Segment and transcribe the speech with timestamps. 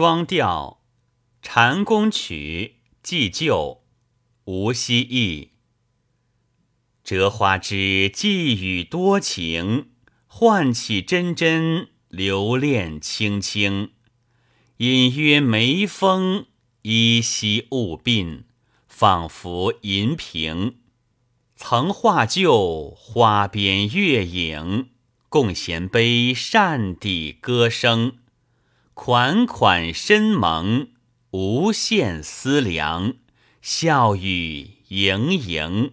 [0.00, 0.84] 双调，
[1.42, 3.82] 禅宫曲，寄旧，
[4.44, 5.54] 无锡意。
[7.02, 9.90] 折花枝寄语多情，
[10.28, 13.90] 唤起真真留恋青青。
[14.76, 16.46] 隐约眉峰，
[16.82, 18.44] 依稀雾鬓，
[18.86, 20.76] 仿佛银屏。
[21.56, 24.90] 曾画就花边月影，
[25.28, 28.18] 共衔杯扇底歌声。
[29.00, 30.88] 款款深蒙，
[31.30, 33.14] 无限思量，
[33.62, 35.92] 笑语盈盈。